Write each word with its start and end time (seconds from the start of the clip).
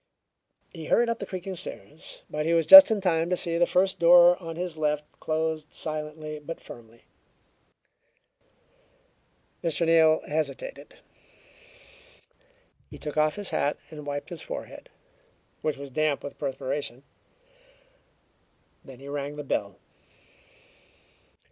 He 0.73 0.85
hurried 0.87 1.09
up 1.09 1.19
the 1.19 1.27
creaking 1.27 1.55
stairs, 1.57 2.23
but 2.27 2.47
he 2.47 2.55
was 2.55 2.65
just 2.65 2.89
in 2.89 3.01
time 3.01 3.29
to 3.29 3.37
see 3.37 3.59
the 3.59 3.67
first 3.67 3.99
door 3.99 4.35
on 4.41 4.55
his 4.55 4.75
left 4.75 5.05
closed 5.19 5.71
silently 5.71 6.39
but 6.39 6.59
firmly. 6.59 7.03
Mr. 9.63 9.85
Neal 9.85 10.21
hesitated. 10.27 10.95
He 12.89 12.97
took 12.97 13.15
off 13.15 13.35
his 13.35 13.51
hat 13.51 13.77
and 13.91 14.07
wiped 14.07 14.29
his 14.31 14.41
forehead, 14.41 14.89
which 15.61 15.77
was 15.77 15.91
damp 15.91 16.23
with 16.23 16.39
perspiration. 16.39 17.03
Then 18.83 18.97
he 18.99 19.07
rang 19.07 19.35
the 19.35 19.43
bell. 19.43 19.77